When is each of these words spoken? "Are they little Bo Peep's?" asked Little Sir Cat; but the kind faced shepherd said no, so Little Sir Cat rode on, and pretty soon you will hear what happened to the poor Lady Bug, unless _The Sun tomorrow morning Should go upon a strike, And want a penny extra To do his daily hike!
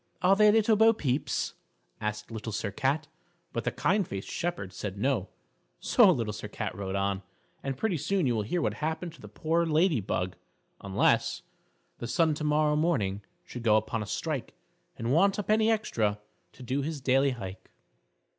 "Are 0.23 0.35
they 0.35 0.51
little 0.51 0.75
Bo 0.75 0.93
Peep's?" 0.93 1.53
asked 1.99 2.31
Little 2.31 2.51
Sir 2.51 2.71
Cat; 2.71 3.07
but 3.53 3.65
the 3.65 3.71
kind 3.71 4.07
faced 4.07 4.29
shepherd 4.31 4.73
said 4.73 4.97
no, 4.97 5.29
so 5.79 6.09
Little 6.11 6.33
Sir 6.33 6.47
Cat 6.47 6.73
rode 6.73 6.95
on, 6.95 7.21
and 7.61 7.77
pretty 7.77 7.97
soon 7.97 8.25
you 8.25 8.33
will 8.33 8.41
hear 8.41 8.63
what 8.63 8.73
happened 8.73 9.13
to 9.13 9.21
the 9.21 9.27
poor 9.27 9.63
Lady 9.63 10.01
Bug, 10.01 10.35
unless 10.83 11.43
_The 11.99 12.09
Sun 12.09 12.33
tomorrow 12.33 12.75
morning 12.75 13.21
Should 13.45 13.61
go 13.61 13.75
upon 13.77 14.01
a 14.01 14.07
strike, 14.07 14.55
And 14.97 15.13
want 15.13 15.37
a 15.37 15.43
penny 15.43 15.69
extra 15.69 16.19
To 16.53 16.63
do 16.63 16.81
his 16.81 16.99
daily 16.99 17.29
hike! 17.37 17.69